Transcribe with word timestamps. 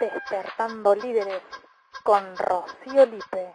Despertando 0.00 0.94
Líderes 0.94 1.42
con 2.02 2.22
Rocío 2.38 3.04
Lipe. 3.04 3.54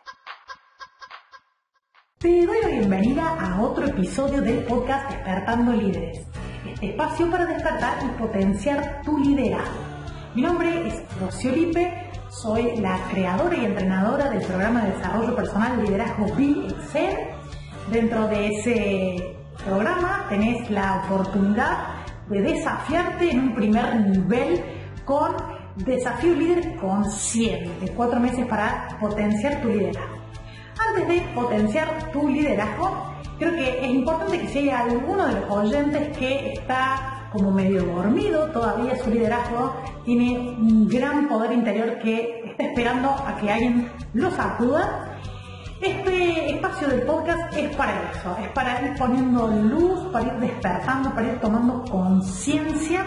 Te 2.19 2.45
doy 2.45 2.57
la 2.61 2.67
bienvenida 2.67 3.35
a 3.39 3.61
otro 3.61 3.87
episodio 3.87 4.39
del 4.41 4.63
podcast 4.65 5.09
Despertando 5.09 5.73
Líderes, 5.73 6.27
este 6.67 6.91
espacio 6.91 7.31
para 7.31 7.47
despertar 7.47 7.97
y 8.03 8.19
potenciar 8.19 9.01
tu 9.03 9.17
liderazgo. 9.17 9.79
Mi 10.35 10.43
nombre 10.43 10.87
es 10.87 11.19
Rocío 11.19 11.51
Lipe, 11.51 12.11
soy 12.29 12.77
la 12.77 12.99
creadora 13.11 13.57
y 13.57 13.65
entrenadora 13.65 14.29
del 14.29 14.45
programa 14.45 14.85
de 14.85 14.91
desarrollo 14.91 15.35
personal 15.35 15.77
de 15.77 15.83
liderazgo 15.83 16.25
Excel. 16.27 17.17
Dentro 17.91 18.27
de 18.27 18.47
ese 18.49 19.37
programa 19.65 20.27
tenés 20.29 20.69
la 20.69 21.03
oportunidad 21.05 22.05
de 22.27 22.41
desafiarte 22.41 23.31
en 23.31 23.39
un 23.39 23.55
primer 23.55 23.95
nivel 23.95 24.63
con 25.05 25.58
Desafío 25.85 26.35
Líder 26.35 26.75
Consciente, 26.75 27.91
cuatro 27.95 28.19
meses 28.19 28.45
para 28.47 28.97
potenciar 28.99 29.61
tu 29.61 29.69
liderazgo. 29.69 30.17
Antes 30.89 31.07
de 31.07 31.21
potenciar 31.33 32.11
tu 32.11 32.27
liderazgo, 32.27 33.15
creo 33.37 33.55
que 33.55 33.85
es 33.85 33.89
importante 33.89 34.39
que 34.39 34.47
si 34.49 34.59
hay 34.59 34.69
alguno 34.69 35.27
de 35.27 35.39
los 35.39 35.49
oyentes 35.49 36.17
que 36.17 36.53
está 36.53 37.29
como 37.31 37.51
medio 37.51 37.83
dormido 37.83 38.47
todavía 38.51 38.97
su 38.97 39.09
liderazgo, 39.09 39.73
tiene 40.03 40.37
un 40.37 40.87
gran 40.87 41.29
poder 41.29 41.53
interior 41.53 41.97
que 41.99 42.41
está 42.45 42.63
esperando 42.63 43.09
a 43.11 43.37
que 43.37 43.49
alguien 43.49 43.89
lo 44.13 44.31
sacuda. 44.31 45.17
Este 45.81 46.55
espacio 46.55 46.89
del 46.89 47.03
podcast 47.03 47.55
es 47.55 47.73
para 47.77 48.11
eso, 48.11 48.35
es 48.43 48.49
para 48.49 48.81
ir 48.81 48.97
poniendo 48.97 49.47
luz, 49.47 50.11
para 50.11 50.25
ir 50.25 50.33
despertando, 50.41 51.13
para 51.13 51.27
ir 51.27 51.39
tomando 51.39 51.85
conciencia 51.89 53.05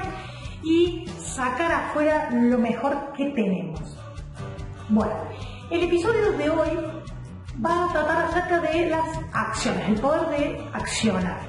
y 0.63 1.05
sacar 1.35 1.73
afuera 1.73 2.29
lo 2.31 2.59
mejor 2.59 3.13
que 3.17 3.31
tenemos. 3.31 3.81
Bueno, 4.89 5.15
el 5.71 5.85
episodio 5.85 6.33
de 6.33 6.51
hoy 6.51 6.69
va 7.65 7.85
a 7.85 7.93
tratar 7.93 8.25
acerca 8.27 8.61
de 8.61 8.91
las 8.91 9.07
acciones, 9.33 9.89
el 9.89 10.01
poder 10.01 10.29
de 10.29 10.71
accionar. 10.75 11.41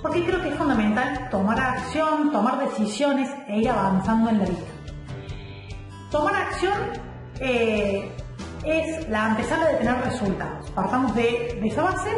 Porque 0.00 0.24
creo 0.24 0.40
que 0.40 0.50
es 0.50 0.54
fundamental 0.54 1.28
tomar 1.30 1.58
acción, 1.58 2.30
tomar 2.30 2.60
decisiones 2.60 3.28
e 3.48 3.58
ir 3.58 3.68
avanzando 3.68 4.30
en 4.30 4.38
la 4.38 4.44
vida. 4.44 4.66
Tomar 6.10 6.36
acción 6.36 6.78
eh, 7.40 8.12
es 8.64 9.08
la 9.08 9.26
antesala 9.26 9.66
de 9.66 9.74
tener 9.74 10.00
resultados. 10.04 10.70
Partamos 10.70 11.14
de, 11.16 11.58
de 11.60 11.68
esa 11.68 11.82
base 11.82 12.10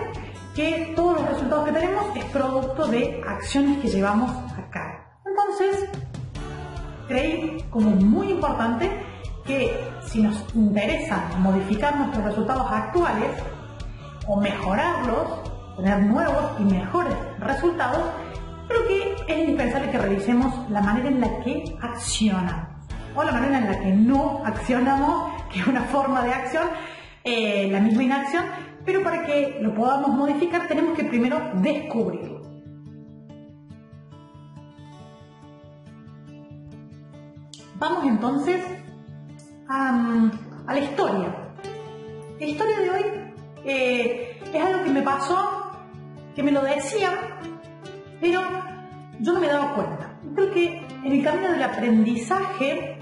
que 0.54 0.92
todos 0.94 1.20
los 1.20 1.30
resultados 1.30 1.64
que 1.64 1.72
tenemos 1.72 2.16
es 2.16 2.24
producto 2.26 2.86
de 2.88 3.22
acciones 3.26 3.78
que 3.78 3.88
llevamos 3.88 4.30
a 4.30 4.70
cabo. 4.70 4.99
Creí 7.11 7.64
como 7.70 7.91
muy 7.91 8.30
importante 8.30 8.89
que 9.44 9.77
si 10.06 10.22
nos 10.22 10.44
interesa 10.55 11.28
modificar 11.39 11.97
nuestros 11.97 12.25
resultados 12.25 12.70
actuales 12.70 13.30
o 14.28 14.41
mejorarlos, 14.41 15.27
tener 15.77 16.03
nuevos 16.03 16.53
y 16.61 16.62
mejores 16.72 17.16
resultados, 17.41 18.05
creo 18.69 18.86
que 18.86 19.16
es 19.27 19.38
indispensable 19.41 19.91
que 19.91 19.98
revisemos 19.98 20.70
la 20.70 20.83
manera 20.83 21.08
en 21.08 21.20
la 21.20 21.41
que 21.41 21.77
accionamos 21.83 22.69
o 23.16 23.25
la 23.25 23.33
manera 23.33 23.58
en 23.58 23.66
la 23.66 23.81
que 23.81 23.91
no 23.91 24.42
accionamos, 24.47 25.33
que 25.53 25.58
es 25.58 25.66
una 25.66 25.81
forma 25.81 26.22
de 26.22 26.33
acción, 26.33 26.69
eh, 27.25 27.69
la 27.72 27.81
misma 27.81 28.05
inacción, 28.05 28.44
pero 28.84 29.03
para 29.03 29.27
que 29.27 29.58
lo 29.61 29.75
podamos 29.75 30.11
modificar 30.11 30.69
tenemos 30.69 30.97
que 30.97 31.03
primero 31.03 31.41
descubrirlo. 31.55 32.29
Vamos 37.80 38.04
entonces 38.04 38.60
a, 39.66 40.30
la 40.66 40.78
historia. 40.78 41.34
La 42.38 42.46
historia 42.46 42.78
de 42.78 42.90
hoy 42.90 43.02
eh, 43.64 44.38
es 44.52 44.62
algo 44.62 44.84
que 44.84 44.91
me 44.91 45.00
pasó, 45.00 45.72
que 46.36 46.42
me 46.42 46.52
lo 46.52 46.62
decían, 46.62 47.14
pero 48.20 48.42
yo 49.19 49.32
no 49.32 49.40
me 49.40 49.46
daba 49.46 49.74
cuenta. 49.74 50.14
Creo 50.34 50.52
que 50.52 50.86
en 51.04 51.10
el 51.10 51.24
camino 51.24 51.52
del 51.52 51.62
aprendizaje, 51.62 52.98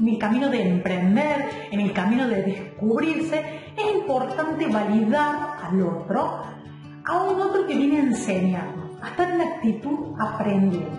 en 0.00 0.08
el 0.08 0.18
camino 0.18 0.48
de 0.48 0.70
emprender, 0.70 1.68
en 1.70 1.80
el 1.80 1.92
camino 1.92 2.26
de 2.26 2.42
descubrirse, 2.42 3.44
es 3.76 3.94
importante 3.94 4.66
validar 4.66 5.56
al 5.62 5.80
otro, 5.80 6.42
a 7.04 7.22
un 7.22 7.40
otro 7.40 7.64
que 7.64 7.76
viene 7.76 7.98
a 7.98 8.02
enseñarnos, 8.02 9.00
a 9.00 9.10
estar 9.10 9.30
en 9.30 9.38
la 9.38 9.44
actitud 9.44 10.16
aprendiendo. 10.18 10.98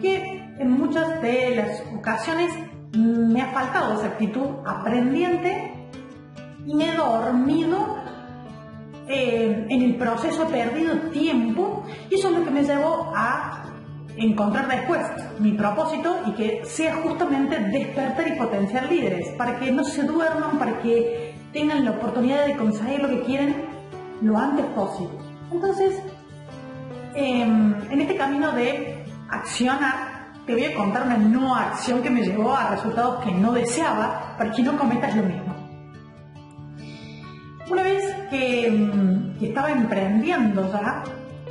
Que 0.00 0.39
en 0.60 0.70
muchas 0.72 1.20
de 1.22 1.56
las 1.56 1.82
ocasiones 1.98 2.52
me 2.92 3.40
ha 3.40 3.46
faltado 3.46 3.94
esa 3.94 4.06
actitud 4.06 4.46
aprendiente 4.66 5.88
y 6.66 6.74
me 6.74 6.92
he 6.92 6.96
dormido 6.96 7.96
eh, 9.08 9.66
en 9.68 9.82
el 9.82 9.96
proceso, 9.96 10.42
he 10.44 10.46
perdido 10.46 10.96
tiempo 11.10 11.84
y 12.10 12.16
eso 12.16 12.28
es 12.28 12.38
lo 12.38 12.44
que 12.44 12.50
me 12.50 12.62
llevó 12.62 13.10
a 13.16 13.64
encontrar 14.16 14.68
después 14.68 15.00
mi 15.38 15.52
propósito 15.52 16.18
y 16.26 16.32
que 16.32 16.60
sea 16.64 16.96
justamente 16.96 17.58
despertar 17.58 18.28
y 18.28 18.32
potenciar 18.32 18.90
líderes, 18.90 19.28
para 19.38 19.58
que 19.58 19.72
no 19.72 19.82
se 19.82 20.02
duerman, 20.02 20.58
para 20.58 20.78
que 20.80 21.34
tengan 21.54 21.86
la 21.86 21.92
oportunidad 21.92 22.46
de 22.46 22.56
conseguir 22.56 23.00
lo 23.00 23.08
que 23.08 23.22
quieren 23.22 23.64
lo 24.20 24.36
antes 24.36 24.66
posible. 24.66 25.18
Entonces, 25.50 26.02
em, 27.14 27.74
en 27.90 28.00
este 28.00 28.16
camino 28.16 28.52
de 28.52 29.04
accionar, 29.30 30.09
te 30.50 30.56
voy 30.56 30.64
a 30.64 30.74
contar 30.74 31.06
una 31.06 31.16
no 31.16 31.54
acción 31.54 32.02
que 32.02 32.10
me 32.10 32.22
llevó 32.22 32.56
a 32.56 32.70
resultados 32.70 33.24
que 33.24 33.30
no 33.30 33.52
deseaba 33.52 34.34
para 34.36 34.50
que 34.50 34.62
no 34.64 34.76
cometas 34.76 35.14
lo 35.14 35.22
mismo. 35.22 35.54
Una 37.70 37.82
vez 37.84 38.02
que, 38.30 38.68
mm, 38.68 39.44
estaba 39.44 39.70
emprendiendo 39.70 40.68
ya, 40.72 41.04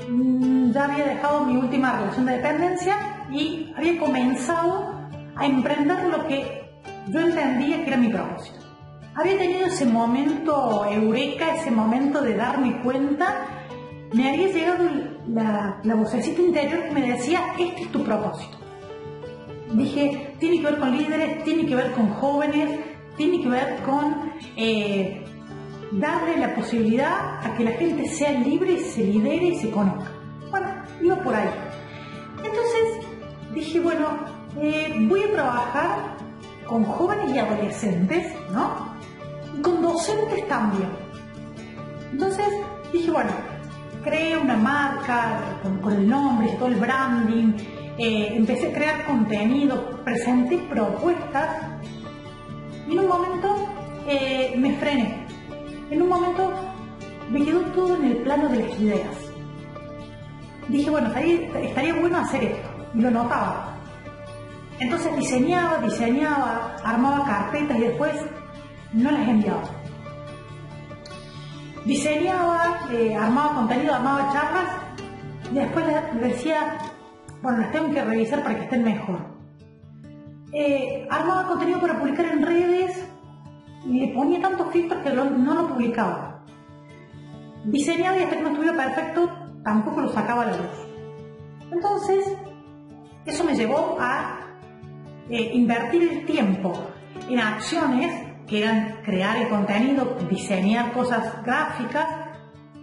mm, 0.10 0.72
ya 0.72 0.84
había 0.84 1.06
dejado 1.06 1.46
mi 1.46 1.56
última 1.56 1.94
relación 1.94 2.26
de 2.26 2.34
dependencia 2.34 2.98
y 3.32 3.74
había 3.78 3.98
comenzado 3.98 4.94
a 5.38 5.46
emprender 5.46 6.04
lo 6.10 6.28
que 6.28 6.70
yo 7.08 7.22
entendía 7.22 7.78
que 7.84 7.88
era 7.88 7.98
mi 7.98 8.10
propósito. 8.10 8.60
Había 9.16 9.38
tenido 9.38 9.68
ese 9.68 9.86
momento 9.86 10.86
eureka, 10.86 11.56
ese 11.56 11.72
momento 11.72 12.22
de 12.22 12.36
darme 12.36 12.82
cuenta, 12.82 13.46
me 14.12 14.30
había 14.30 14.48
llegado 14.48 14.90
la, 15.30 15.80
la 15.84 15.96
vocecita 15.96 16.42
interior 16.42 16.84
que 16.84 16.92
me 16.92 17.12
decía, 17.14 17.54
este 17.58 17.84
es 17.84 17.92
tu 17.92 18.04
propósito 18.04 18.59
dije, 19.74 20.36
tiene 20.40 20.58
que 20.58 20.64
ver 20.64 20.80
con 20.80 20.98
líderes, 20.98 21.44
tiene 21.44 21.66
que 21.66 21.76
ver 21.76 21.92
con 21.94 22.10
jóvenes, 22.10 22.80
tiene 23.18 23.42
que 23.42 23.50
ver 23.50 23.82
con 23.84 24.32
eh, 24.56 25.24
darle 25.92 26.38
la 26.38 26.56
posibilidad 26.56 27.46
a 27.46 27.56
que 27.56 27.64
la 27.64 27.72
gente 27.72 28.08
sea 28.08 28.32
libre, 28.32 28.80
se 28.80 29.04
lidere 29.04 29.46
y 29.46 29.60
se 29.60 29.70
conozca. 29.70 30.12
Bueno, 30.50 30.68
iba 31.02 31.16
por 31.18 31.36
ahí. 31.36 31.50
Entonces 32.38 33.08
dije, 33.54 33.80
bueno, 33.80 34.08
eh, 34.62 34.96
voy 35.08 35.24
a 35.24 35.32
trabajar 35.32 36.18
con 36.66 36.84
jóvenes 36.84 37.36
y 37.36 37.40
adolescentes, 37.40 38.34
¿no? 38.52 38.96
Y 39.58 39.62
con 39.62 39.82
docentes 39.82 40.48
también. 40.48 40.90
Entonces 42.12 42.48
dije, 42.92 43.12
bueno, 43.12 43.32
creé 44.04 44.38
una 44.38 44.56
marca 44.56 45.40
con, 45.62 45.78
con 45.80 45.94
el 45.94 46.08
nombre, 46.08 46.50
todo 46.58 46.68
el 46.68 46.76
branding, 46.76 47.54
eh, 48.00 48.34
empecé 48.34 48.70
a 48.70 48.74
crear 48.74 49.06
contenido, 49.06 50.02
presenté 50.06 50.58
propuestas 50.70 51.50
y 52.88 52.94
en 52.94 53.00
un 53.00 53.08
momento 53.08 53.68
eh, 54.08 54.54
me 54.58 54.72
frené. 54.78 55.26
En 55.92 56.02
un 56.04 56.08
momento 56.08 56.50
me 57.30 57.44
quedó 57.44 57.60
todo 57.74 57.98
en 57.98 58.06
el 58.06 58.18
plano 58.18 58.48
de 58.48 58.64
las 58.64 58.80
ideas. 58.80 59.18
Dije, 60.70 60.90
bueno, 60.90 61.10
estaría, 61.14 61.94
bueno 61.96 62.20
hacer 62.20 62.44
esto. 62.46 62.70
Y 62.94 63.02
lo 63.02 63.12
notaba. 63.12 63.76
Entonces 64.80 65.14
diseñaba, 65.18 65.80
diseñaba, 65.80 66.78
armaba 66.86 67.26
carpetas 67.26 67.78
y 67.80 67.82
después 67.82 68.14
no 68.94 69.12
las 69.12 69.28
enviaba. 69.28 69.70
Diseñaba, 71.84 72.80
eh, 72.94 73.14
armaba 73.14 73.56
contenido, 73.56 73.94
armaba 73.94 74.32
charlas 74.32 74.68
y 75.52 75.56
después 75.56 75.86
decía, 76.22 76.78
bueno, 77.42 77.60
las 77.60 77.72
tengo 77.72 77.92
que 77.92 78.04
revisar 78.04 78.44
para 78.44 78.56
que 78.56 78.64
estén 78.64 78.84
mejor. 78.84 79.20
Eh, 80.52 81.08
armaba 81.10 81.48
contenido 81.48 81.80
para 81.80 82.00
publicar 82.00 82.26
en 82.26 82.42
redes 82.42 83.06
y 83.86 84.00
le 84.00 84.14
ponía 84.14 84.42
tantos 84.42 84.72
filtros 84.72 85.02
que 85.04 85.12
no 85.12 85.54
lo 85.54 85.68
publicaba. 85.68 86.44
Diseñaba 87.66 88.18
y 88.18 88.24
hasta 88.24 88.38
que 88.38 88.42
no 88.42 88.50
estuviera 88.50 88.76
perfecto 88.76 89.30
tampoco 89.64 90.02
lo 90.02 90.10
sacaba 90.10 90.44
a 90.44 90.46
la 90.48 90.58
luz. 90.58 90.88
Entonces, 91.72 92.36
eso 93.26 93.44
me 93.44 93.56
llevó 93.56 93.98
a 94.00 94.40
eh, 95.30 95.52
invertir 95.54 96.04
el 96.04 96.26
tiempo 96.26 96.74
en 97.30 97.40
acciones 97.40 98.28
que 98.48 98.64
eran 98.64 99.02
crear 99.04 99.38
el 99.38 99.50
contenido, 99.50 100.18
diseñar 100.28 100.92
cosas 100.92 101.44
gráficas, 101.44 102.08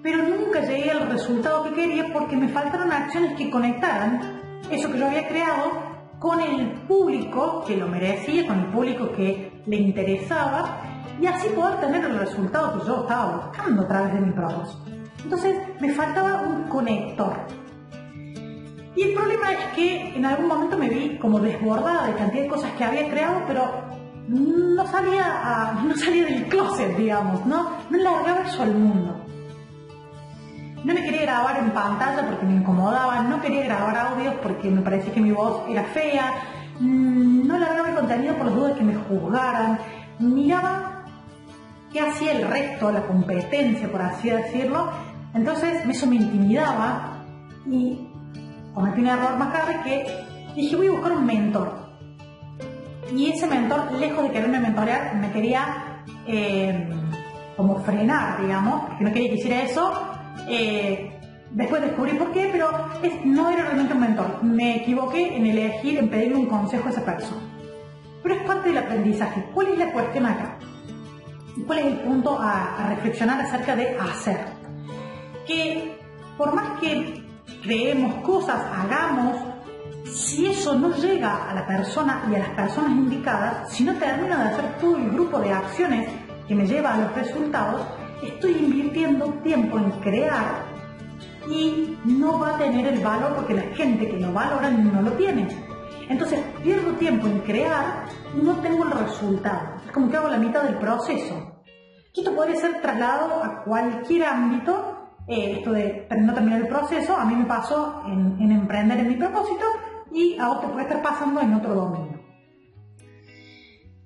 pero 0.02 0.22
nunca 0.22 0.60
llegué 0.60 0.92
al 0.92 1.08
resultado 1.08 1.64
que 1.64 1.72
quería 1.72 2.12
porque 2.12 2.36
me 2.36 2.48
faltaron 2.48 2.92
acciones 2.92 3.36
que 3.36 3.50
conectaran 3.50 4.45
eso 4.70 4.90
que 4.90 4.98
yo 4.98 5.06
había 5.06 5.28
creado 5.28 5.96
con 6.18 6.40
el 6.40 6.72
público 6.82 7.64
que 7.66 7.76
lo 7.76 7.88
merecía, 7.88 8.46
con 8.46 8.60
el 8.60 8.66
público 8.66 9.10
que 9.12 9.62
le 9.66 9.76
interesaba 9.76 10.80
y 11.20 11.26
así 11.26 11.48
poder 11.48 11.80
tener 11.80 12.04
el 12.04 12.18
resultado 12.18 12.78
que 12.78 12.86
yo 12.86 13.02
estaba 13.02 13.36
buscando 13.36 13.82
a 13.82 13.88
través 13.88 14.14
de 14.14 14.20
mi 14.20 14.32
propósito. 14.32 14.84
Entonces 15.22 15.56
me 15.80 15.92
faltaba 15.92 16.42
un 16.42 16.68
conector. 16.68 17.36
Y 18.94 19.02
el 19.02 19.14
problema 19.14 19.52
es 19.52 19.74
que 19.74 20.16
en 20.16 20.24
algún 20.24 20.48
momento 20.48 20.78
me 20.78 20.88
vi 20.88 21.18
como 21.18 21.38
desbordada 21.38 22.06
de 22.06 22.14
cantidad 22.14 22.42
de 22.44 22.48
cosas 22.48 22.72
que 22.72 22.84
había 22.84 23.10
creado, 23.10 23.42
pero 23.46 23.86
no 24.28 24.86
salía, 24.86 25.80
no 25.86 25.94
salía 25.96 26.24
del 26.24 26.44
closet, 26.46 26.96
digamos, 26.96 27.44
¿no? 27.44 27.70
No 27.90 27.98
largaba 27.98 28.42
eso 28.42 28.62
al 28.62 28.74
mundo. 28.74 29.25
No 30.86 30.94
me 30.94 31.02
quería 31.02 31.22
grabar 31.22 31.58
en 31.58 31.72
pantalla 31.72 32.24
porque 32.28 32.46
me 32.46 32.52
incomodaba, 32.52 33.20
no 33.22 33.40
quería 33.40 33.64
grabar 33.64 33.96
audios 33.96 34.34
porque 34.40 34.70
me 34.70 34.82
parecía 34.82 35.12
que 35.12 35.20
mi 35.20 35.32
voz 35.32 35.62
era 35.68 35.82
fea, 35.82 36.32
mm, 36.78 37.44
no 37.44 37.58
largaba 37.58 37.88
el 37.88 37.96
contenido 37.96 38.36
por 38.36 38.46
las 38.46 38.54
dudas 38.54 38.78
que 38.78 38.84
me 38.84 38.94
juzgaran, 38.94 39.80
miraba 40.20 41.02
qué 41.92 41.98
hacía 41.98 42.38
el 42.38 42.46
resto, 42.46 42.92
la 42.92 43.02
competencia, 43.02 43.90
por 43.90 44.00
así 44.00 44.30
decirlo, 44.30 44.88
entonces 45.34 45.84
eso 45.88 46.06
me 46.06 46.14
intimidaba 46.14 47.24
y 47.66 48.08
cometí 48.72 49.00
un 49.00 49.08
error 49.08 49.36
más 49.38 49.52
grave 49.52 49.80
que 49.82 50.06
dije 50.54 50.76
voy 50.76 50.86
a 50.86 50.92
buscar 50.92 51.10
un 51.10 51.26
mentor. 51.26 51.86
Y 53.12 53.32
ese 53.32 53.48
mentor, 53.48 53.92
lejos 53.94 54.22
de 54.22 54.30
quererme 54.30 54.60
mentorear, 54.60 55.16
me 55.16 55.32
quería 55.32 56.04
eh, 56.28 56.88
como 57.56 57.80
frenar, 57.80 58.40
digamos, 58.40 58.82
porque 58.82 59.02
no 59.02 59.12
quería 59.12 59.30
que 59.30 59.34
hiciera 59.34 59.62
eso. 59.62 60.15
Eh, 60.48 61.18
después 61.50 61.82
descubrí 61.82 62.12
por 62.12 62.32
qué, 62.32 62.48
pero 62.52 62.70
no 63.24 63.50
era 63.50 63.62
realmente 63.64 63.94
un 63.94 64.00
mentor. 64.00 64.42
Me 64.42 64.76
equivoqué 64.76 65.36
en 65.36 65.46
elegir, 65.46 65.98
en 65.98 66.08
pedirle 66.08 66.36
un 66.36 66.46
consejo 66.46 66.88
a 66.88 66.90
esa 66.90 67.04
persona. 67.04 67.42
Pero 68.22 68.34
es 68.34 68.42
parte 68.42 68.68
del 68.68 68.78
aprendizaje. 68.78 69.44
¿Cuál 69.54 69.68
es 69.68 69.78
la 69.78 69.92
cuestión 69.92 70.26
acá? 70.26 70.58
¿Y 71.56 71.62
cuál 71.62 71.78
es 71.78 71.86
el 71.86 72.00
punto 72.00 72.38
a 72.40 72.86
reflexionar 72.88 73.40
acerca 73.40 73.76
de 73.76 73.96
hacer? 73.98 74.40
Que 75.46 75.96
por 76.36 76.54
más 76.54 76.80
que 76.80 77.24
creemos 77.62 78.22
cosas, 78.22 78.60
hagamos, 78.74 79.36
si 80.04 80.46
eso 80.46 80.74
no 80.74 80.94
llega 80.96 81.50
a 81.50 81.54
la 81.54 81.66
persona 81.66 82.24
y 82.30 82.34
a 82.34 82.38
las 82.38 82.50
personas 82.50 82.90
indicadas, 82.92 83.72
si 83.72 83.84
no 83.84 83.94
termino 83.94 84.36
de 84.36 84.44
hacer 84.44 84.78
todo 84.80 84.96
el 84.96 85.10
grupo 85.10 85.38
de 85.40 85.52
acciones 85.52 86.08
que 86.46 86.54
me 86.54 86.66
lleva 86.66 86.94
a 86.94 86.98
los 86.98 87.14
resultados, 87.14 87.82
estoy 88.22 88.52
invirtiendo 88.52 89.26
tiempo 89.42 89.78
en 89.78 89.90
crear 90.00 90.64
y 91.48 91.96
no 92.04 92.38
va 92.40 92.54
a 92.54 92.58
tener 92.58 92.86
el 92.86 93.00
valor 93.00 93.34
porque 93.36 93.54
la 93.54 93.62
gente 93.74 94.08
que 94.08 94.18
lo 94.18 94.32
valora 94.32 94.70
no 94.70 95.02
lo 95.02 95.12
tiene. 95.12 95.46
Entonces 96.08 96.40
pierdo 96.62 96.92
tiempo 96.92 97.26
en 97.26 97.40
crear 97.40 98.04
y 98.34 98.44
no 98.44 98.56
tengo 98.56 98.84
el 98.84 98.92
resultado. 98.92 99.76
Es 99.84 99.92
como 99.92 100.10
que 100.10 100.16
hago 100.16 100.28
la 100.28 100.38
mitad 100.38 100.62
del 100.62 100.76
proceso. 100.76 101.62
Esto 102.14 102.34
puede 102.34 102.56
ser 102.56 102.80
trasladado 102.80 103.42
a 103.42 103.62
cualquier 103.64 104.24
ámbito 104.24 104.96
eh, 105.28 105.56
esto 105.58 105.72
de 105.72 106.06
no 106.20 106.34
terminar 106.34 106.60
el 106.60 106.68
proceso, 106.68 107.16
a 107.16 107.24
mí 107.24 107.34
me 107.34 107.46
pasó 107.46 108.04
en, 108.06 108.50
emprender 108.52 109.00
en 109.00 109.08
mi 109.08 109.16
propósito 109.16 109.64
y 110.12 110.38
a 110.38 110.48
vos 110.48 110.60
te 110.60 110.68
puede 110.68 110.82
estar 110.82 111.02
pasando 111.02 111.40
en 111.40 111.52
otro 111.52 111.74
dominio. 111.74 112.20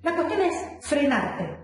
La 0.01 0.15
cuestión 0.15 0.41
es 0.41 0.79
frenarte, 0.81 1.59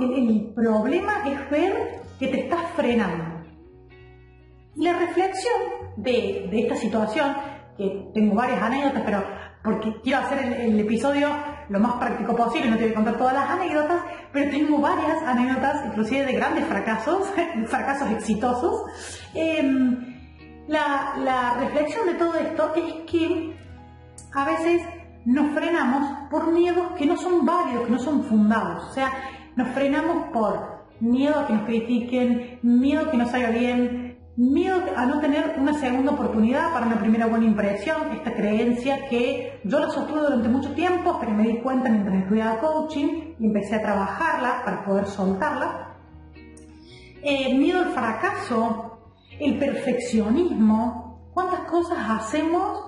El, 0.00 0.52
problema 0.54 1.28
es 1.28 1.50
ver 1.50 2.00
que 2.18 2.28
te 2.28 2.40
estás 2.40 2.60
frenando. 2.74 3.24
Y 4.74 4.84
la 4.84 4.98
reflexión 4.98 5.54
de, 5.96 6.48
de 6.50 6.60
esta 6.60 6.76
situación, 6.76 7.34
que 7.76 8.10
tengo 8.14 8.34
varias 8.34 8.62
anécdotas, 8.62 9.02
pero 9.04 9.24
porque 9.62 10.00
quiero 10.02 10.20
hacer 10.20 10.60
el, 10.60 10.78
episodio 10.80 11.28
lo 11.68 11.80
más 11.80 11.94
práctico 11.94 12.34
posible, 12.34 12.70
no 12.70 12.76
te 12.76 12.84
voy 12.84 12.92
a 12.92 12.94
contar 12.94 13.16
todas 13.18 13.34
las 13.34 13.50
anécdotas, 13.50 14.00
pero 14.32 14.50
tengo 14.50 14.78
varias 14.78 15.22
anécdotas, 15.22 15.86
inclusive 15.86 16.24
de 16.24 16.32
grandes 16.32 16.64
fracasos, 16.64 17.28
fracasos 17.66 18.10
exitosos. 18.12 18.82
Em, 19.34 20.64
la, 20.68 21.14
la 21.18 21.54
reflexión 21.54 22.06
de 22.06 22.14
todo 22.14 22.34
esto 22.36 22.72
es 22.74 23.10
que 23.10 23.56
a 24.32 24.44
veces 24.44 24.82
nos 25.24 25.52
frenamos 25.52 26.30
por 26.30 26.52
miedos 26.52 26.92
que 26.96 27.04
no 27.04 27.16
son 27.16 27.44
válidos, 27.44 27.86
que 27.86 27.92
no 27.92 27.98
son 27.98 28.24
fundados. 28.24 28.84
O 28.90 28.92
sea, 28.94 29.12
nos 29.58 29.70
frenamos 29.70 30.28
por 30.32 30.86
miedo 31.00 31.40
a 31.40 31.48
que 31.48 31.52
nos 31.52 31.64
critiquen, 31.64 32.60
miedo 32.62 33.02
a 33.06 33.10
que 33.10 33.16
nos 33.16 33.30
salga 33.32 33.50
bien, 33.50 34.16
miedo 34.36 34.80
a 34.96 35.04
no 35.04 35.18
tener 35.18 35.56
una 35.58 35.74
segunda 35.74 36.12
oportunidad 36.12 36.72
para 36.72 36.86
una 36.86 37.00
primera 37.00 37.26
buena 37.26 37.44
impresión, 37.44 38.12
esta 38.12 38.34
creencia 38.34 39.08
que 39.08 39.60
yo 39.64 39.80
la 39.80 39.90
sostuve 39.90 40.20
durante 40.20 40.48
mucho 40.48 40.74
tiempo 40.74 41.18
que 41.18 41.26
me 41.26 41.42
di 41.42 41.56
cuenta 41.58 41.90
mientras 41.90 42.22
estudiaba 42.22 42.60
coaching 42.60 43.34
y 43.36 43.46
empecé 43.46 43.74
a 43.74 43.82
trabajarla 43.82 44.62
para 44.64 44.84
poder 44.84 45.06
soltarla. 45.06 45.96
Eh, 47.20 47.52
miedo 47.58 47.80
al 47.80 47.88
fracaso, 47.88 49.00
el 49.40 49.58
perfeccionismo, 49.58 51.30
cuántas 51.34 51.62
cosas 51.62 51.98
hacemos 52.08 52.80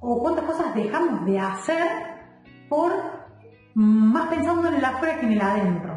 o 0.00 0.22
cuántas 0.22 0.46
cosas 0.46 0.74
dejamos 0.74 1.26
de 1.26 1.38
hacer 1.38 1.86
por 2.70 2.92
más 3.74 4.28
pensando 4.28 4.68
en 4.68 4.76
el 4.76 4.84
afuera 4.86 5.20
que 5.20 5.26
en 5.26 5.32
el 5.32 5.40
adentro. 5.42 5.93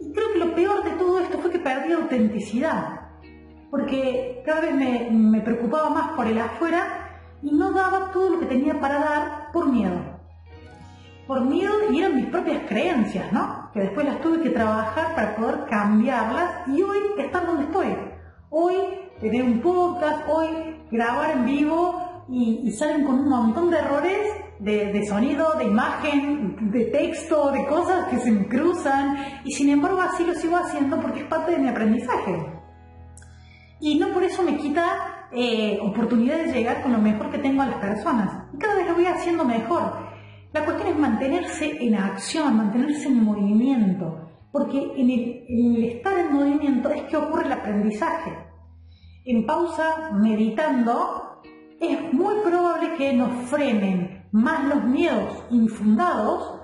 Y 0.00 0.12
creo 0.12 0.32
que 0.32 0.38
lo 0.38 0.54
peor 0.54 0.84
de 0.84 0.90
todo 0.90 1.20
esto 1.20 1.38
fue 1.38 1.50
que 1.50 1.58
perdí 1.58 1.92
autenticidad 1.92 3.06
porque 3.70 4.42
cada 4.46 4.60
vez 4.62 5.10
me, 5.10 5.40
preocupaba 5.40 5.90
más 5.90 6.12
por 6.12 6.26
el 6.26 6.38
afuera 6.38 7.20
y 7.42 7.52
no 7.52 7.72
daba 7.72 8.10
todo 8.10 8.30
lo 8.30 8.40
que 8.40 8.46
tenía 8.46 8.80
para 8.80 8.98
dar 8.98 9.52
por 9.52 9.70
miedo. 9.70 10.00
Por 11.26 11.44
miedo 11.44 11.74
y 11.90 11.98
eran 11.98 12.16
mis 12.16 12.26
propias 12.26 12.62
creencias, 12.68 13.32
¿no? 13.32 13.70
Que 13.74 13.80
después 13.80 14.06
las 14.06 14.20
tuve 14.20 14.42
que 14.42 14.50
trabajar 14.50 15.14
para 15.14 15.36
poder 15.36 15.66
cambiarlas 15.68 16.68
y 16.68 16.82
hoy 16.82 16.98
estar 17.18 17.44
donde 17.46 17.64
estoy. 17.64 17.96
Hoy 18.48 18.76
tener 19.20 19.42
un 19.42 19.60
podcast, 19.60 20.26
hoy 20.28 20.46
grabar 20.90 21.32
en 21.32 21.44
vivo 21.44 22.24
y, 22.28 22.70
salen 22.70 23.04
con 23.04 23.18
un 23.18 23.28
montón 23.28 23.70
de 23.70 23.78
errores 23.78 24.32
de, 24.58 25.06
sonido, 25.06 25.54
de 25.54 25.64
imagen, 25.64 26.70
de 26.70 26.86
texto, 26.86 27.50
de 27.50 27.66
cosas 27.66 28.08
que 28.08 28.18
se 28.18 28.46
cruzan 28.48 29.16
y 29.44 29.52
sin 29.52 29.70
embargo 29.70 30.00
así 30.00 30.24
lo 30.24 30.34
sigo 30.34 30.56
haciendo 30.56 31.00
porque 31.00 31.20
es 31.20 31.26
parte 31.26 31.52
de 31.52 31.58
mi 31.58 31.68
aprendizaje. 31.68 32.46
Y 33.80 33.98
no 33.98 34.08
por 34.08 34.22
eso 34.24 34.42
me 34.42 34.56
quita 34.56 35.28
eh, 35.32 35.78
oportunidad 35.82 36.38
de 36.38 36.52
llegar 36.52 36.82
con 36.82 36.92
lo 36.92 36.98
mejor 36.98 37.30
que 37.30 37.38
tengo 37.38 37.62
a 37.62 37.66
las 37.66 37.76
personas. 37.76 38.46
Cada 38.58 38.74
vez 38.74 38.86
lo 38.86 38.94
voy 38.94 39.06
haciendo 39.06 39.44
mejor. 39.44 40.06
La 40.52 40.64
cuestión 40.64 40.88
es 40.88 40.98
mantenerse 40.98 41.76
en 41.84 41.94
acción, 41.94 42.56
mantenerse 42.56 43.08
en 43.08 43.22
movimiento. 43.22 44.22
Porque 44.50 44.78
en 44.78 45.10
el, 45.10 45.44
en 45.48 45.76
el 45.76 45.84
estar 45.84 46.18
en 46.18 46.32
movimiento 46.32 46.88
es 46.88 47.02
que 47.02 47.16
ocurre 47.18 47.44
el 47.44 47.52
aprendizaje. 47.52 48.32
En 49.26 49.44
pausa, 49.44 50.12
meditando, 50.14 51.42
es 51.78 52.12
muy 52.14 52.36
probable 52.42 52.94
que 52.96 53.12
nos 53.12 53.30
frenen 53.50 54.15
más 54.32 54.64
los 54.64 54.84
miedos 54.84 55.44
infundados 55.50 56.60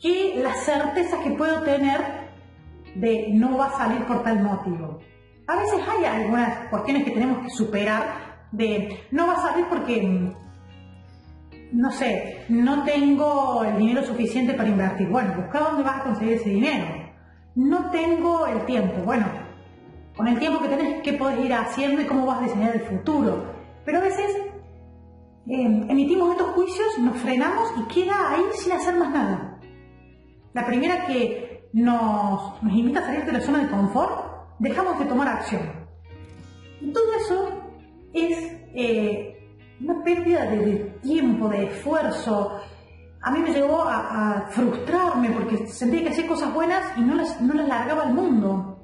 que 0.00 0.40
las 0.42 0.64
certezas 0.64 1.20
que 1.20 1.30
puedo 1.30 1.62
tener 1.62 2.24
de 2.96 3.28
no 3.32 3.56
va 3.56 3.66
a 3.66 3.78
salir 3.78 4.04
por 4.04 4.22
tal 4.22 4.42
motivo 4.42 5.00
a 5.46 5.56
veces 5.56 5.80
hay 5.86 6.04
algunas 6.04 6.68
cuestiones 6.70 7.04
que 7.04 7.10
tenemos 7.10 7.44
que 7.44 7.50
superar 7.50 8.46
de 8.52 9.06
no 9.10 9.26
va 9.26 9.34
a 9.34 9.42
salir 9.42 9.66
porque 9.68 10.02
mm, 10.02 10.32
no 11.72 11.90
sé, 11.90 12.44
no 12.48 12.84
tengo 12.84 13.64
el 13.64 13.78
dinero 13.78 14.04
suficiente 14.04 14.54
para 14.54 14.68
invertir. 14.68 15.08
Bueno, 15.08 15.34
busca 15.36 15.58
dónde 15.58 15.82
vas 15.82 16.00
a 16.00 16.04
conseguir 16.04 16.34
ese 16.34 16.50
dinero. 16.50 16.86
No 17.56 17.90
tengo 17.90 18.46
el 18.46 18.64
tiempo. 18.64 19.02
Bueno, 19.04 19.26
con 20.16 20.28
el 20.28 20.38
tiempo 20.38 20.62
que 20.62 20.68
tenés, 20.68 21.02
¿qué 21.02 21.14
podés 21.14 21.44
ir 21.44 21.52
haciendo 21.52 22.00
y 22.00 22.06
cómo 22.06 22.26
vas 22.26 22.38
a 22.38 22.44
diseñar 22.44 22.76
el 22.76 22.82
futuro? 22.82 23.52
Pero 23.84 23.98
a 23.98 24.02
veces 24.02 24.26
em, 25.46 25.90
emitimos 25.90 26.30
estos 26.32 26.48
juicios, 26.54 26.98
nos 27.00 27.16
frenamos 27.18 27.70
y 27.78 27.94
queda 27.94 28.30
ahí 28.30 28.44
sin 28.54 28.72
hacer 28.72 28.96
más 28.96 29.10
nada. 29.10 29.60
La 30.52 30.66
primera 30.66 31.06
que 31.06 31.68
nos, 31.72 32.62
nos 32.62 32.72
invita 32.72 33.00
a 33.00 33.06
salir 33.06 33.24
de 33.24 33.32
la 33.32 33.40
zona 33.40 33.64
de 33.64 33.70
confort 33.70 34.34
dejamos 34.58 34.98
de 34.98 35.06
tomar 35.06 35.28
acción. 35.28 35.62
Y 36.80 36.92
todo 36.92 37.04
eso 37.14 37.48
es 38.12 38.52
eh, 38.74 39.34
una 39.80 40.02
pérdida 40.02 40.46
de, 40.46 40.98
tiempo, 41.02 41.48
de 41.48 41.64
esfuerzo. 41.64 42.58
A 43.20 43.30
mí 43.30 43.40
me 43.40 43.52
llegó 43.52 43.82
a, 43.82 44.46
frustrarme 44.50 45.30
porque 45.30 45.66
sentía 45.66 46.02
que 46.02 46.10
hacía 46.10 46.26
cosas 46.26 46.52
buenas 46.52 46.96
y 46.96 47.00
no 47.00 47.14
las, 47.14 47.40
no 47.40 47.54
las 47.54 47.68
largaba 47.68 48.04
al 48.04 48.14
mundo. 48.14 48.78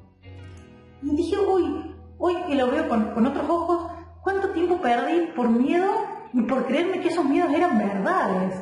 Y 1.01 1.15
dije, 1.15 1.37
hoy, 1.37 1.95
hoy 2.17 2.35
que 2.47 2.55
lo 2.55 2.69
veo 2.69 2.87
con, 2.89 3.13
con 3.13 3.25
otros 3.25 3.49
ojos, 3.49 3.91
¿cuánto 4.23 4.49
tiempo 4.49 4.81
perdí 4.81 5.27
por 5.35 5.49
miedo 5.49 5.89
y 6.33 6.41
por 6.43 6.65
creerme 6.65 6.99
que 6.99 7.09
esos 7.09 7.25
miedos 7.25 7.53
eran 7.53 7.77
verdades? 7.77 8.59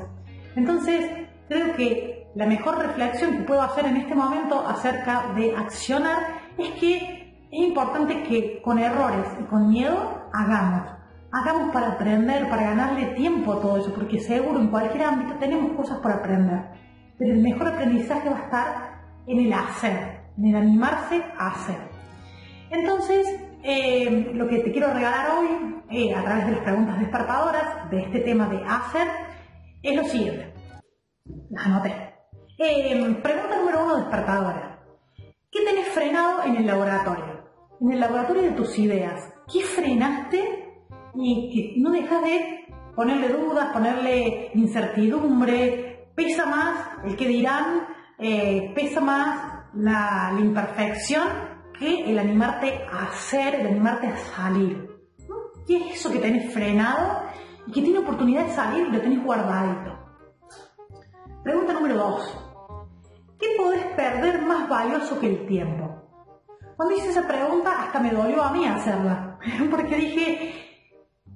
Entonces, 0.56 1.28
creo 1.48 1.76
que 1.76 2.28
la 2.36 2.46
mejor 2.46 2.78
reflexión 2.78 3.38
que 3.38 3.44
puedo 3.44 3.62
hacer 3.62 3.86
en 3.86 3.98
este 3.98 4.16
momento 4.16 4.68
acerca 4.68 5.34
de 5.36 5.56
accionar 5.56 6.18
es 6.58 6.70
que 6.80 7.48
es 7.52 7.60
importante 7.68 8.24
que 8.24 8.62
con 8.62 8.78
errores 8.78 9.26
y 9.40 9.44
con 9.46 9.70
miedo 9.70 10.30
hagamos. 10.32 10.84
hagamos 11.32 11.72
para 11.72 11.90
aprender, 11.90 12.50
para 12.50 12.64
ganarle 12.64 13.08
tiempo 13.16 13.54
a 13.54 13.62
todo 13.62 13.78
eso, 13.78 13.94
porque 13.94 14.20
seguro 14.20 14.60
en 14.60 14.70
cualquier 14.70 15.04
ámbito 15.04 15.36
tenemos 15.40 15.74
cosas 15.74 16.00
por 16.00 16.12
aprender. 16.12 16.72
Pero 17.18 17.34
el 17.34 17.42
mejor 17.42 17.68
aprendizaje 17.68 18.30
va 18.30 18.38
a 18.38 18.44
estar 18.44 19.02
en 19.28 19.40
el 19.40 19.54
hacer, 19.54 20.22
en 20.38 20.46
el 20.46 20.56
animarse 20.56 21.24
a 21.38 21.48
hacer. 21.48 21.78
Entonces, 22.72 23.28
eh, 23.64 24.32
lo 24.34 24.48
que 24.48 24.60
te 24.60 24.72
quiero 24.72 24.94
regalar 24.94 25.38
hoy, 25.38 25.48
eh, 25.92 26.16
a 26.16 26.24
través 26.24 26.46
de 26.46 26.52
las 26.54 26.62
preguntas 26.62 27.00
despertadoras 27.00 27.90
de 27.90 28.02
este 28.04 28.20
tema 28.20 28.48
de 28.48 28.64
hacer, 28.66 29.08
es 29.82 29.96
lo 29.96 30.04
siguiente. 30.04 30.54
Las 31.50 31.66
anoté. 31.66 32.14
Eh, 32.58 33.20
pregunta 33.22 33.58
número 33.58 33.84
uno 33.84 33.98
despertadora. 33.98 34.80
¿Qué 35.52 35.60
tenés 35.66 35.88
frenado 35.88 36.44
en 36.44 36.58
el 36.58 36.68
laboratorio? 36.68 37.50
En 37.82 37.92
el 37.92 38.00
laboratorio 38.00 38.44
de 38.44 38.52
tus 38.52 38.78
ideas. 38.78 39.34
¿Qué 39.52 39.62
frenaste 39.62 40.84
y 41.16 41.82
no 41.82 41.92
dejas 41.92 42.24
de 42.24 42.68
ponerle 42.96 43.30
dudas, 43.30 43.74
ponerle 43.74 44.52
incertidumbre? 44.54 46.12
Pesa 46.16 46.46
más 46.46 46.90
el 47.06 47.16
que 47.16 47.28
dirán, 47.28 47.88
pesa 48.76 49.00
más 49.00 49.70
la 49.74 50.36
imperfección 50.40 51.49
el 51.82 52.20
animarte 52.20 52.84
a 52.92 53.06
hacer, 53.06 53.56
el 53.56 53.68
animarte 53.68 54.08
a 54.08 54.18
salir. 54.18 54.90
¿Qué 55.66 55.78
es 55.78 56.00
eso 56.00 56.12
que 56.12 56.20
tenés 56.20 56.52
frenado 56.54 57.22
y 57.68 57.72
que 57.72 57.82
tiene 57.82 58.00
oportunidad 58.00 58.46
de 58.46 58.54
salir 58.54 58.88
y 58.88 58.92
lo 58.92 59.02
tenés 59.02 59.24
guardadito? 59.24 59.98
Pregunta 61.44 61.74
número 61.74 61.96
dos. 61.96 62.38
¿Qué 63.40 63.48
podés 63.58 63.86
perder 63.96 64.42
más 64.42 64.68
valioso 64.68 65.20
que 65.20 65.28
el 65.28 65.48
tiempo? 65.48 66.00
Cuando 66.76 66.96
hice 66.96 67.10
esa 67.10 67.28
pregunta 67.28 67.84
hasta 67.84 68.00
me 68.00 68.12
dolió 68.12 68.44
a 68.44 68.52
mí 68.52 68.66
hacerla, 68.66 69.40
porque 69.72 69.96
dije, 69.96 70.54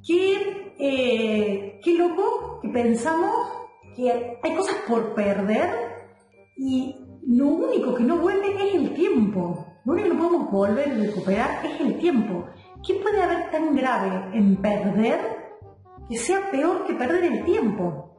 qué, 0.05 0.73
eh, 0.79 1.79
qué 1.83 1.93
loco 1.97 2.59
que 2.61 2.69
pensamos 2.69 3.33
que 3.95 4.39
hay 4.41 4.55
cosas 4.55 4.75
por 4.87 5.13
perder 5.13 5.69
y 6.57 7.02
lo 7.27 7.47
único 7.47 7.95
que 7.95 8.03
no 8.03 8.17
vuelve 8.17 8.67
es 8.67 8.75
el 8.75 8.93
tiempo. 8.93 9.79
Lo 9.85 9.93
único 9.93 10.09
que 10.09 10.15
podemos 10.15 10.51
volver 10.51 10.91
a 10.91 10.95
recuperar 10.95 11.65
es 11.65 11.79
el 11.81 11.97
tiempo. 11.97 12.45
¿Qué 12.85 12.95
puede 12.95 13.21
haber 13.21 13.49
tan 13.51 13.75
grave 13.75 14.37
en 14.37 14.57
perder 14.57 15.19
que 16.09 16.17
sea 16.17 16.51
peor 16.51 16.85
que 16.85 16.93
perder 16.93 17.23
el 17.23 17.45
tiempo? 17.45 18.09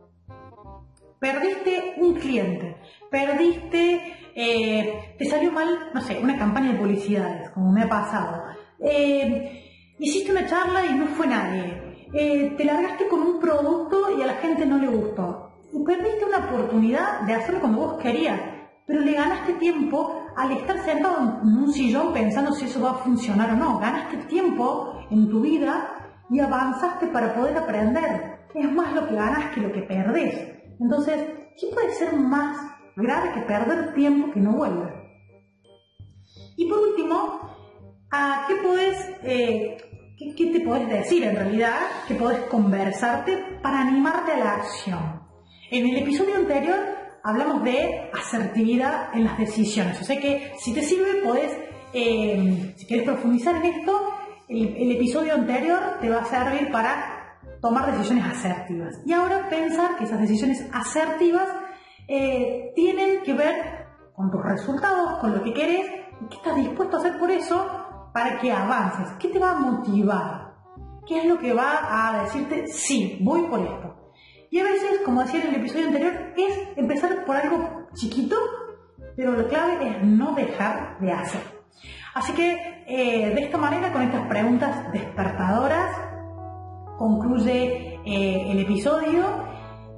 Perdiste 1.19 1.95
un 1.99 2.15
cliente, 2.15 2.77
perdiste, 3.11 4.15
eh, 4.35 5.15
te 5.19 5.25
salió 5.25 5.53
mal, 5.53 5.91
no 5.95 6.01
sé, 6.03 6.19
una 6.23 6.39
campaña 6.39 6.73
de 6.73 6.79
publicidades, 6.79 7.51
como 7.51 7.73
me 7.73 7.83
ha 7.83 7.89
pasado. 7.89 8.43
Eh, 8.79 9.95
hiciste 9.99 10.33
una 10.33 10.47
charla 10.47 10.85
y 10.85 10.95
no 10.95 11.07
fue 11.07 11.27
nadie. 11.27 12.09
Eh, 12.13 12.55
te 12.57 12.65
largaste 12.65 13.09
con 13.09 13.23
un 13.23 13.41
producto 13.41 14.19
y 14.19 14.23
a 14.23 14.27
la 14.27 14.35
gente 14.35 14.67
no 14.67 14.79
le 14.79 14.89
gustó. 14.89 15.51
Y 15.73 15.83
perdiste 15.83 16.27
una 16.27 16.47
oportunidad 16.47 17.23
de 17.23 17.35
hacerlo 17.35 17.61
como 17.61 17.81
vos 17.81 18.03
querías 18.03 18.54
pero 18.87 19.01
le 19.01 19.13
ganaste 19.13 19.55
tiempo 19.55 20.27
al 20.37 20.53
estar 20.53 20.79
sentado 20.85 21.41
en 21.43 21.57
un 21.57 21.73
sillón 21.73 22.13
pensando 22.13 22.53
si 22.53 22.67
eso 22.67 22.83
va 22.83 22.91
a 22.91 22.95
funcionar 22.95 23.51
o 23.51 23.57
no. 23.57 23.79
Ganaste 23.79 24.19
tiempo 24.29 24.99
en 25.11 25.29
tu 25.29 25.41
vida 25.41 26.05
y 26.31 26.41
avanzaste 26.41 27.07
para 27.09 27.35
poder 27.35 27.57
aprender. 27.57 28.49
Es 28.55 28.71
más 28.73 28.93
lo 28.95 29.09
que 29.09 29.15
ganas 29.15 29.55
que 29.55 29.61
lo 29.61 29.73
que 29.73 29.83
perdés. 29.83 30.53
Entonces, 30.81 31.25
¿qué 31.59 31.67
puede 31.73 31.93
ser 31.93 32.15
más 32.15 32.57
grave 32.97 33.33
que 33.33 33.41
perder 33.41 33.95
tiempo 33.95 34.33
que 34.33 34.41
no 34.41 34.53
vuelve? 34.53 34.93
Y 36.57 36.69
por 36.69 36.79
último, 36.79 37.41
¿a 38.11 38.45
qué, 38.47 38.57
podés, 38.57 39.13
eh, 39.23 39.77
qué, 40.37 40.47
te 40.47 40.61
podés 40.61 40.89
decir 40.89 41.25
en 41.25 41.37
realidad? 41.37 41.79
¿Qué 42.07 42.15
podés 42.15 42.41
conversarte 42.43 43.59
para 43.63 43.81
animarte 43.81 44.33
a 44.33 44.39
la 44.39 44.55
acción? 44.55 45.23
En 45.71 45.89
el 45.89 45.97
episodio 45.97 46.37
anterior 46.37 47.04
hablamos 47.25 47.65
de 47.65 48.11
asertividad 48.13 49.09
en 49.15 49.25
las 49.25 49.39
decisiones. 49.39 50.01
O 50.01 50.05
sea 50.05 50.21
que 50.21 50.53
si 50.59 50.73
te 50.73 50.83
sirve, 50.83 51.23
podés, 51.25 51.51
eh, 51.93 52.75
si 52.77 52.87
quieres 52.87 53.07
profundizar 53.07 53.57
en 53.57 53.65
esto, 53.65 54.11
el, 54.47 54.93
episodio 54.93 55.35
anterior 55.35 55.99
te 56.01 56.11
va 56.11 56.19
a 56.19 56.25
servir 56.27 56.71
para 56.71 57.39
tomar 57.63 57.91
decisiones 57.91 58.27
asertivas. 58.27 59.01
Y 59.07 59.15
ahora 59.15 59.49
pensar 59.49 59.97
que 59.97 60.05
esas 60.05 60.21
decisiones 60.21 60.69
asertivas 60.73 61.49
eh, 62.07 62.73
tienen 62.77 63.23
que 63.23 63.33
ver 63.33 63.87
con 64.15 64.31
tus 64.31 64.43
resultados, 64.43 65.19
con 65.19 65.35
lo 65.35 65.43
que 65.43 65.55
querés, 65.55 65.87
y 66.21 66.29
qué 66.29 66.37
estás 66.37 66.57
dispuesto 66.57 66.99
a 66.99 67.01
hacer 67.01 67.19
por 67.19 67.31
eso 67.31 68.11
para 68.13 68.39
que 68.39 68.53
avances. 68.53 69.11
¿Qué 69.19 69.29
te 69.29 69.39
va 69.39 69.53
a 69.53 69.59
motivar? 69.59 70.55
¿Qué 71.07 71.21
es 71.21 71.25
lo 71.25 71.39
que 71.39 71.55
va 71.55 71.89
a 71.91 72.23
decirte, 72.23 72.67
sí, 72.67 73.19
voy 73.23 73.43
por 73.49 73.61
esto? 73.61 74.04
Y 74.55 74.61
a 74.61 74.63
veces, 74.63 75.01
como 75.05 75.25
decía 75.25 75.43
en 75.43 75.49
el 75.49 75.57
episodio 75.57 75.89
anterior, 75.89 76.13
es 76.37 76.69
empezar 76.77 77.25
por 77.25 77.35
algo 77.35 77.89
chiquito, 77.93 78.37
pero 79.17 79.33
lo 79.33 79.49
clave 79.49 79.89
es 79.89 80.05
no 80.05 80.33
dejar 80.33 80.97
de 81.01 81.11
hacer. 81.11 81.41
Así 82.15 82.33
que 82.35 82.85
eh, 82.87 83.35
de 83.35 83.43
esta 83.43 83.59
manera, 83.59 83.93
con 83.93 84.03
estas 84.03 84.29
preguntas 84.29 84.93
despertadoras, 84.93 85.91
concluye 86.97 87.99
eh, 88.07 88.53
el 88.53 88.61
episodio 88.61 89.25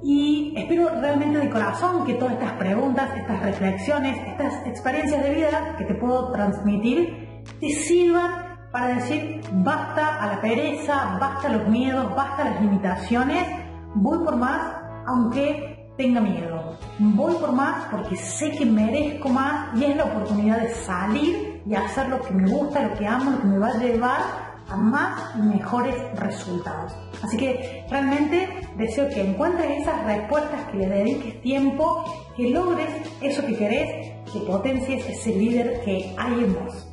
y 0.01 0.55
espero 0.57 0.89
realmente 0.89 1.37
de 1.37 1.51
corazón 1.51 2.03
que 2.03 2.15
todas 2.15 2.33
estas 2.33 2.53
preguntas, 2.53 3.15
estas 3.15 3.43
reflexiones, 3.43 4.17
estas 4.27 4.65
experiencias 4.65 5.23
de 5.23 5.35
vida 5.35 5.75
que 5.77 5.85
te 5.85 5.93
puedo 5.93 6.31
transmitir 6.31 7.43
te 7.59 7.69
sirvan 7.69 8.57
para 8.71 8.95
decir 8.95 9.39
basta 9.51 10.19
a 10.19 10.25
la 10.33 10.41
pereza, 10.41 11.15
basta 11.21 11.47
a 11.47 11.51
los 11.51 11.67
miedos, 11.67 12.15
basta 12.15 12.41
a 12.41 12.49
las 12.49 12.61
limitaciones 12.61 13.66
voy 14.01 14.19
por 14.19 14.35
más 14.35 14.61
aunque 15.05 15.91
tenga 15.97 16.21
miedo. 16.21 16.77
Voy 16.99 17.33
por 17.35 17.51
más 17.51 17.85
porque 17.89 18.15
sé 18.15 18.51
que 18.51 18.65
merezco 18.65 19.29
más 19.29 19.75
y 19.77 19.85
es 19.85 19.95
la 19.95 20.05
oportunidad 20.05 20.61
de 20.61 20.73
salir 20.73 21.61
y 21.65 21.75
hacer 21.75 22.09
lo 22.09 22.21
que 22.21 22.33
me 22.33 22.49
gusta, 22.49 22.83
lo 22.83 22.97
que 22.97 23.07
amo, 23.07 23.31
lo 23.31 23.41
que 23.41 23.47
me 23.47 23.57
va 23.57 23.67
a 23.69 23.77
llevar 23.77 24.47
a 24.69 24.75
más 24.75 25.35
y 25.37 25.41
mejores 25.41 25.95
resultados. 26.15 26.93
Así 27.23 27.37
que 27.37 27.85
realmente 27.89 28.49
deseo 28.77 29.09
que 29.09 29.21
encuentres 29.21 29.81
esas 29.81 30.03
respuestas, 30.05 30.65
que 30.71 30.77
le 30.77 30.87
dediques 30.87 31.41
tiempo, 31.41 32.03
que 32.35 32.49
logres 32.49 32.89
eso 33.21 33.45
que 33.45 33.55
querés, 33.55 34.13
que 34.31 34.39
potencies 34.41 35.07
ese 35.07 35.35
líder 35.35 35.81
que 35.83 36.13
hay 36.17 36.43
en 36.43 36.53
vos. 36.53 36.87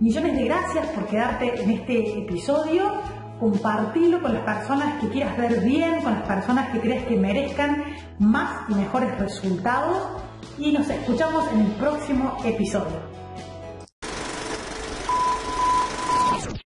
Millones 0.00 0.36
de 0.36 0.44
gracias 0.44 0.86
por 0.88 1.06
quedarte 1.06 1.62
en 1.62 1.70
este 1.70 2.18
episodio 2.18 2.90
compartirlo 3.40 4.20
con 4.20 4.34
las 4.34 4.42
personas 4.42 5.00
que 5.00 5.08
quieras 5.08 5.36
ver 5.36 5.60
bien, 5.60 6.02
con 6.02 6.12
las 6.12 6.22
personas 6.22 6.68
que 6.70 6.80
crees 6.80 7.06
que 7.06 7.16
merezcan 7.16 7.82
más 8.18 8.68
y 8.68 8.74
mejores 8.74 9.18
resultados 9.18 9.96
y 10.58 10.72
nos 10.72 10.88
escuchamos 10.88 11.50
en 11.52 11.60
el 11.60 11.72
próximo 11.72 12.36
episodio. 12.44 13.09